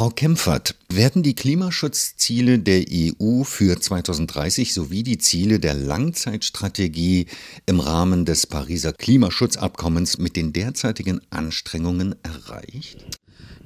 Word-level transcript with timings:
Frau 0.00 0.08
Kempfert, 0.08 0.76
werden 0.88 1.22
die 1.22 1.34
Klimaschutzziele 1.34 2.58
der 2.58 2.86
EU 2.90 3.44
für 3.44 3.78
2030 3.78 4.72
sowie 4.72 5.02
die 5.02 5.18
Ziele 5.18 5.60
der 5.60 5.74
Langzeitstrategie 5.74 7.26
im 7.66 7.80
Rahmen 7.80 8.24
des 8.24 8.46
Pariser 8.46 8.94
Klimaschutzabkommens 8.94 10.16
mit 10.16 10.36
den 10.36 10.54
derzeitigen 10.54 11.20
Anstrengungen 11.28 12.14
erreicht? 12.22 13.04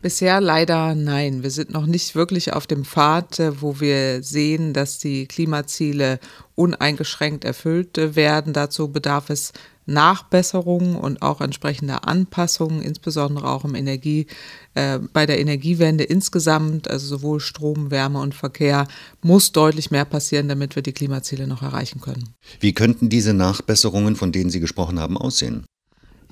Bisher 0.04 0.40
leider 0.42 0.94
nein. 0.94 1.42
Wir 1.42 1.50
sind 1.50 1.72
noch 1.72 1.86
nicht 1.86 2.14
wirklich 2.14 2.52
auf 2.52 2.66
dem 2.66 2.84
Pfad, 2.84 3.40
äh, 3.40 3.62
wo 3.62 3.80
wir 3.80 4.22
sehen, 4.22 4.74
dass 4.74 4.98
die 4.98 5.26
Klimaziele 5.26 6.20
uneingeschränkt 6.54 7.44
erfüllt 7.44 7.96
äh, 7.96 8.14
werden. 8.14 8.52
Dazu 8.52 8.88
bedarf 8.88 9.30
es 9.30 9.54
Nachbesserungen 9.86 10.96
und 10.96 11.22
auch 11.22 11.40
entsprechender 11.40 12.06
Anpassungen, 12.06 12.82
insbesondere 12.82 13.48
auch 13.48 13.64
im 13.64 13.74
Energie, 13.74 14.26
äh, 14.74 14.98
bei 15.12 15.26
der 15.26 15.40
Energiewende 15.40 16.04
insgesamt, 16.04 16.88
also 16.88 17.06
sowohl 17.06 17.40
Strom, 17.40 17.90
Wärme 17.90 18.20
und 18.20 18.34
Verkehr, 18.34 18.86
muss 19.22 19.52
deutlich 19.52 19.90
mehr 19.90 20.04
passieren, 20.04 20.48
damit 20.48 20.74
wir 20.74 20.82
die 20.82 20.92
Klimaziele 20.92 21.46
noch 21.46 21.62
erreichen 21.62 22.00
können. 22.00 22.34
Wie 22.60 22.72
könnten 22.72 23.08
diese 23.08 23.34
Nachbesserungen, 23.34 24.16
von 24.16 24.32
denen 24.32 24.50
Sie 24.50 24.60
gesprochen 24.60 24.98
haben, 25.00 25.16
aussehen? 25.16 25.64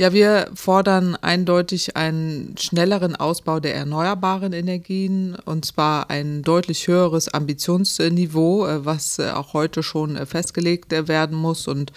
Ja, 0.02 0.12
wir 0.12 0.50
fordern 0.56 1.14
eindeutig 1.14 1.96
einen 1.96 2.56
schnelleren 2.58 3.14
Ausbau 3.14 3.60
der 3.60 3.76
erneuerbaren 3.76 4.52
Energien 4.52 5.36
und 5.44 5.64
zwar 5.64 6.10
ein 6.10 6.42
deutlich 6.42 6.88
höheres 6.88 7.32
Ambitionsniveau, 7.32 8.66
äh, 8.66 8.84
was 8.84 9.20
äh, 9.20 9.30
auch 9.30 9.52
heute 9.52 9.84
schon 9.84 10.16
äh, 10.16 10.26
festgelegt 10.26 10.90
werden 10.90 11.38
muss. 11.38 11.68
Und 11.68 11.92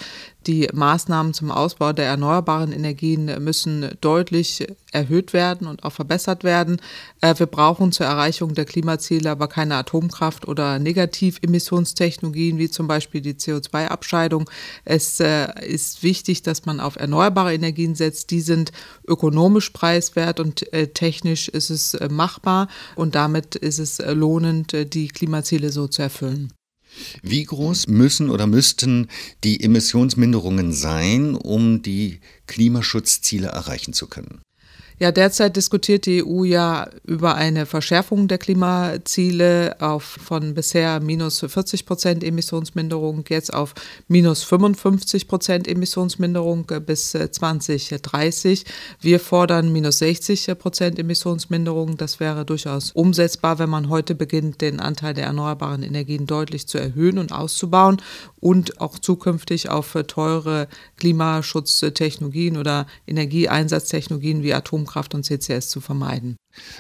die 0.46 0.70
Maßnahmen 0.72 1.34
zum 1.34 1.50
Ausbau 1.50 1.94
der 1.94 2.06
erneuerbaren 2.06 2.72
Energien 2.72 3.44
müssen 3.44 3.98
deutlich 4.02 4.68
erhöht 4.92 5.34
werden 5.34 5.66
und 5.66 5.84
auch 5.84 5.94
verbessert 5.94 6.44
werden. 6.44 6.80
Wir 7.20 7.48
brauchen 7.48 7.92
zur 7.92 8.06
Erreichung 8.06 8.54
der 8.54 8.66
Klimaziele 8.66 9.32
aber 9.32 9.48
keine 9.48 9.74
Atomkraft 9.74 10.48
oder 10.48 10.78
Negativemissionstechnologien 10.78 12.60
wie 12.60 12.70
zum 12.70 12.88
Beispiel 12.88 13.22
die 13.22 13.34
CO2-Abscheidung. 13.34 14.48
Es 14.84 15.20
ist 15.20 16.04
wichtig, 16.04 16.44
dass 16.44 16.68
man 16.68 16.80
auf 16.80 16.96
erneuerbare 16.96 17.56
Energien 17.56 17.95
setzt. 17.96 18.32
Die 18.32 18.42
sind 18.42 18.72
ökonomisch 19.08 19.72
preiswert 19.72 20.40
und 20.40 20.72
äh, 20.74 20.88
technisch 20.88 21.48
ist 21.48 21.70
es 21.70 21.98
machbar 22.10 22.68
und 22.96 23.16
damit 23.16 23.56
ist 23.56 23.80
es 23.80 24.00
lohnend, 24.00 24.76
die 24.94 25.08
Klimaziele 25.08 25.72
so 25.72 25.88
zu 25.88 26.02
erfüllen. 26.02 26.52
Wie 27.22 27.44
groß 27.44 27.88
müssen 27.88 28.30
oder 28.30 28.48
müssten 28.48 29.10
die 29.44 29.62
Emissionsminderungen 29.64 30.72
sein, 30.72 31.36
um 31.36 31.82
die 31.82 32.20
Klimaschutzziele 32.48 33.48
erreichen 33.48 33.94
zu 33.94 34.08
können? 34.08 34.42
Ja, 34.98 35.12
derzeit 35.12 35.58
diskutiert 35.58 36.06
die 36.06 36.24
EU 36.24 36.46
ja 36.46 36.88
über 37.04 37.36
eine 37.36 37.66
Verschärfung 37.66 38.30
der 38.30 38.38
Klimaziele 38.38 39.76
auf 39.82 40.04
von 40.04 40.54
bisher 40.54 41.02
minus 41.02 41.42
40 41.46 41.86
Prozent 41.86 42.24
Emissionsminderung 42.24 43.26
jetzt 43.28 43.54
auf 43.54 43.74
minus 44.08 44.44
55 44.44 45.28
Prozent 45.28 45.68
Emissionsminderung 45.68 46.66
bis 46.86 47.12
2030. 47.12 48.64
Wir 49.02 49.20
fordern 49.20 49.74
minus 49.74 49.98
60 49.98 50.58
Prozent 50.58 50.98
Emissionsminderung. 50.98 51.98
Das 51.98 52.22
wäre 52.22 52.46
durchaus 52.46 52.92
umsetzbar, 52.92 53.60
wenn 53.60 53.70
man 53.70 53.90
heute 53.90 54.16
beginnt, 54.16 54.62
den 54.62 54.80
Anteil 54.80 55.14
der 55.14 55.26
erneuerbaren 55.26 55.84
Energien 55.84 56.26
deutlich 56.26 56.68
zu 56.68 56.78
erhöhen 56.78 57.18
und 57.18 57.34
auszubauen 57.34 58.02
und 58.40 58.80
auch 58.80 58.98
zukünftig 58.98 59.68
auf 59.68 59.98
teure 60.08 60.70
Klimaschutztechnologien 60.96 62.56
oder 62.56 62.88
Energieeinsatztechnologien 63.08 64.42
wie 64.42 64.54
Atomkraft 64.86 65.16
und 65.16 65.24
CCS 65.24 65.70
zu 65.70 65.82
vermeiden. 65.82 66.38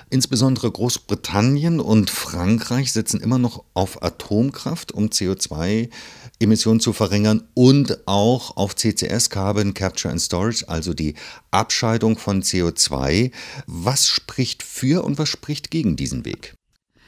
Insbesondere 0.09 0.71
Großbritannien 0.71 1.79
und 1.79 2.09
Frankreich 2.09 2.93
setzen 2.93 3.19
immer 3.19 3.39
noch 3.39 3.63
auf 3.73 4.01
Atomkraft, 4.03 4.91
um 4.91 5.07
CO2-Emissionen 5.07 6.79
zu 6.79 6.93
verringern 6.93 7.47
und 7.53 8.07
auch 8.07 8.55
auf 8.55 8.75
CCS, 8.75 9.29
Carbon 9.29 9.73
Capture 9.73 10.11
and 10.11 10.21
Storage, 10.21 10.69
also 10.69 10.93
die 10.93 11.15
Abscheidung 11.51 12.17
von 12.17 12.41
CO2. 12.41 13.31
Was 13.67 14.07
spricht 14.07 14.63
für 14.63 15.03
und 15.03 15.17
was 15.17 15.29
spricht 15.29 15.71
gegen 15.71 15.95
diesen 15.95 16.23
Weg? 16.25 16.55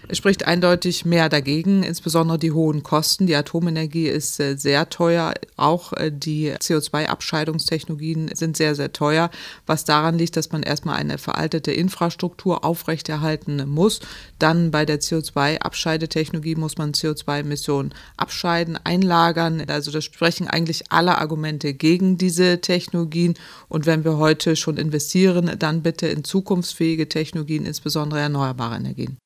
Es 0.10 0.20
spricht 0.20 0.48
eindeutig 0.48 1.04
mehr 1.04 1.28
dagegen, 1.28 1.84
insbesondere 1.84 2.40
die 2.40 2.54
hohen 2.54 2.82
Kosten. 2.82 3.28
Die 3.28 3.36
Atomenergie 3.36 4.08
ist 4.08 4.40
äh, 4.40 4.56
sehr 4.56 4.88
teuer. 4.88 5.34
Auch 5.58 5.92
äh, 5.92 6.14
die 6.14 6.54
CO2-Abscheidungstechnologien 6.54 8.32
sind 8.34 8.56
sehr, 8.56 8.74
sehr 8.74 8.94
teuer, 8.94 9.30
was 9.66 9.84
daran 9.84 10.18
liegt, 10.18 10.38
dass 10.38 10.54
man 10.54 10.64
erstmal 10.64 10.96
eine 10.96 11.18
veraltete 11.18 11.74
Infrastruktur 11.74 12.64
aufrechterhalten 12.64 13.68
muss. 13.68 14.00
Dann 14.40 14.72
bei 14.72 14.86
der 14.86 15.02
CO2-Abscheidetechnologie 15.02 16.56
muss 16.56 16.78
man 16.78 16.94
CO2-Emissionen 16.94 17.94
abscheiden, 18.16 18.80
einlagern. 18.82 19.62
Also 19.68 19.92
das 19.92 20.06
sprechen 20.06 20.48
eigentlich 20.48 20.90
alle 20.90 21.18
Argumente 21.18 21.74
gegen 21.74 22.18
diese 22.18 22.62
Technologien. 22.62 23.34
Und 23.68 23.86
wenn 23.86 24.06
wir 24.06 24.18
heute 24.18 24.56
schon 24.56 24.78
investieren, 24.78 25.52
dann 25.60 25.82
bitte 25.82 26.08
in 26.08 26.24
zukunftsfähige 26.24 27.10
Technologien, 27.10 27.66
insbesondere 27.66 28.22
erneuerbare 28.22 28.78
Energien. 28.78 29.18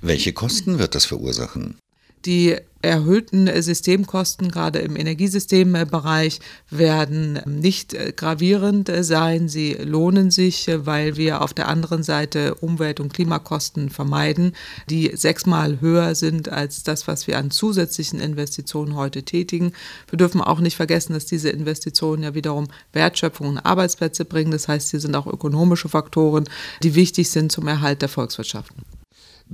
Welche 0.00 0.32
Kosten 0.32 0.78
wird 0.78 0.94
das 0.94 1.04
verursachen? 1.04 1.76
Die 2.24 2.56
erhöhten 2.82 3.48
Systemkosten 3.62 4.50
gerade 4.50 4.78
im 4.78 4.96
Energiesystembereich 4.96 6.40
werden 6.70 7.40
nicht 7.46 7.96
gravierend 8.16 8.90
sein. 9.00 9.48
Sie 9.48 9.72
lohnen 9.74 10.30
sich, 10.30 10.68
weil 10.72 11.16
wir 11.16 11.42
auf 11.42 11.52
der 11.52 11.68
anderen 11.68 12.02
Seite 12.04 12.54
Umwelt- 12.56 13.00
und 13.00 13.12
Klimakosten 13.12 13.90
vermeiden, 13.90 14.54
die 14.88 15.10
sechsmal 15.16 15.80
höher 15.80 16.14
sind 16.14 16.48
als 16.48 16.84
das, 16.84 17.08
was 17.08 17.26
wir 17.26 17.38
an 17.38 17.50
zusätzlichen 17.50 18.20
Investitionen 18.20 18.94
heute 18.94 19.24
tätigen. 19.24 19.72
Wir 20.08 20.16
dürfen 20.16 20.40
auch 20.40 20.60
nicht 20.60 20.76
vergessen, 20.76 21.12
dass 21.14 21.26
diese 21.26 21.50
Investitionen 21.50 22.22
ja 22.22 22.34
wiederum 22.34 22.68
Wertschöpfung 22.92 23.48
und 23.48 23.58
Arbeitsplätze 23.58 24.24
bringen. 24.24 24.52
Das 24.52 24.68
heißt, 24.68 24.88
sie 24.88 25.00
sind 25.00 25.16
auch 25.16 25.26
ökonomische 25.26 25.88
Faktoren, 25.88 26.44
die 26.82 26.94
wichtig 26.94 27.30
sind 27.30 27.50
zum 27.50 27.66
Erhalt 27.66 28.02
der 28.02 28.08
Volkswirtschaften. 28.08 28.84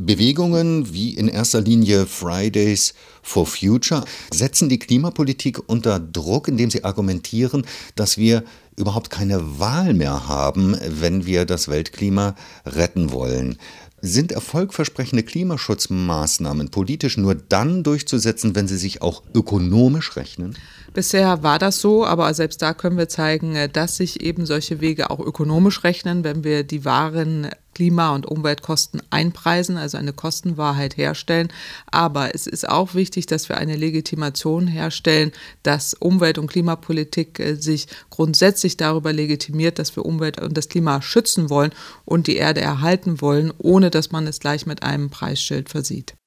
Bewegungen 0.00 0.94
wie 0.94 1.14
in 1.14 1.26
erster 1.26 1.60
Linie 1.60 2.06
Fridays 2.06 2.94
for 3.20 3.46
Future 3.46 4.04
setzen 4.32 4.68
die 4.68 4.78
Klimapolitik 4.78 5.60
unter 5.66 5.98
Druck, 5.98 6.46
indem 6.46 6.70
sie 6.70 6.84
argumentieren, 6.84 7.66
dass 7.96 8.16
wir 8.16 8.44
überhaupt 8.76 9.10
keine 9.10 9.58
Wahl 9.58 9.94
mehr 9.94 10.28
haben, 10.28 10.76
wenn 10.86 11.26
wir 11.26 11.46
das 11.46 11.66
Weltklima 11.66 12.36
retten 12.64 13.10
wollen. 13.10 13.58
Sind 14.00 14.30
erfolgversprechende 14.30 15.24
Klimaschutzmaßnahmen 15.24 16.68
politisch 16.70 17.16
nur 17.16 17.34
dann 17.34 17.82
durchzusetzen, 17.82 18.54
wenn 18.54 18.68
sie 18.68 18.76
sich 18.76 19.02
auch 19.02 19.24
ökonomisch 19.34 20.14
rechnen? 20.14 20.56
Bisher 20.94 21.42
war 21.42 21.58
das 21.58 21.80
so, 21.80 22.06
aber 22.06 22.32
selbst 22.34 22.62
da 22.62 22.74
können 22.74 22.96
wir 22.96 23.08
zeigen, 23.08 23.56
äh, 23.56 23.68
dass 23.68 23.96
sich 23.96 24.20
eben 24.20 24.46
solche 24.46 24.80
Wege 24.80 25.10
auch 25.10 25.18
ökonomisch 25.18 25.82
rechnen, 25.82 26.22
wenn 26.22 26.44
wir 26.44 26.62
die 26.62 26.84
wahren 26.84 27.48
Klima- 27.78 28.12
und 28.12 28.26
Umweltkosten 28.26 29.00
einpreisen, 29.10 29.76
also 29.76 29.98
eine 29.98 30.12
Kostenwahrheit 30.12 30.96
herstellen. 30.96 31.46
Aber 31.86 32.34
es 32.34 32.48
ist 32.48 32.68
auch 32.68 32.94
wichtig, 32.94 33.26
dass 33.26 33.48
wir 33.48 33.56
eine 33.56 33.76
Legitimation 33.76 34.66
herstellen, 34.66 35.30
dass 35.62 35.94
Umwelt- 35.94 36.38
und 36.38 36.48
Klimapolitik 36.48 37.38
äh, 37.38 37.54
sich 37.54 37.86
grundsätzlich 38.10 38.78
darüber 38.78 39.12
legitimiert, 39.12 39.78
dass 39.78 39.94
wir 39.94 40.04
Umwelt 40.04 40.40
und 40.40 40.56
das 40.56 40.68
Klima 40.68 41.00
schützen 41.02 41.50
wollen 41.50 41.70
und 42.04 42.26
die 42.26 42.34
Erde 42.34 42.62
erhalten 42.62 43.20
wollen, 43.20 43.52
ohne 43.58 43.90
dass 43.90 44.10
man 44.10 44.26
es 44.26 44.40
gleich 44.40 44.66
mit 44.66 44.82
einem 44.82 45.08
Preisschild 45.08 45.68
versieht. 45.68 46.17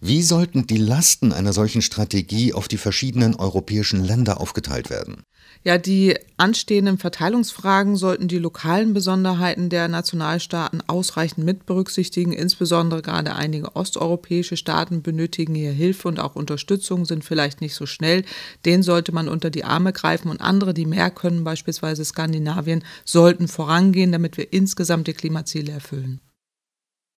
Wie 0.00 0.22
sollten 0.22 0.66
die 0.66 0.76
Lasten 0.76 1.32
einer 1.32 1.52
solchen 1.52 1.82
Strategie 1.82 2.52
auf 2.52 2.68
die 2.68 2.78
verschiedenen 2.78 3.34
europäischen 3.34 4.04
Länder 4.04 4.40
aufgeteilt 4.40 4.90
werden? 4.90 5.24
Ja, 5.62 5.78
die 5.78 6.14
anstehenden 6.36 6.98
Verteilungsfragen 6.98 7.96
sollten 7.96 8.28
die 8.28 8.38
lokalen 8.38 8.92
Besonderheiten 8.92 9.70
der 9.70 9.88
Nationalstaaten 9.88 10.82
ausreichend 10.86 11.46
mit 11.46 11.64
berücksichtigen. 11.64 12.32
Insbesondere 12.32 13.00
gerade 13.00 13.34
einige 13.34 13.74
osteuropäische 13.74 14.58
Staaten 14.58 15.02
benötigen 15.02 15.54
hier 15.54 15.72
Hilfe 15.72 16.08
und 16.08 16.20
auch 16.20 16.36
Unterstützung, 16.36 17.06
sind 17.06 17.24
vielleicht 17.24 17.62
nicht 17.62 17.74
so 17.74 17.86
schnell. 17.86 18.24
Den 18.66 18.82
sollte 18.82 19.12
man 19.12 19.28
unter 19.28 19.48
die 19.48 19.64
Arme 19.64 19.94
greifen 19.94 20.28
und 20.28 20.42
andere, 20.42 20.74
die 20.74 20.86
mehr 20.86 21.10
können, 21.10 21.44
beispielsweise 21.44 22.04
Skandinavien, 22.04 22.84
sollten 23.06 23.48
vorangehen, 23.48 24.12
damit 24.12 24.36
wir 24.36 24.52
insgesamt 24.52 25.06
die 25.06 25.14
Klimaziele 25.14 25.72
erfüllen. 25.72 26.20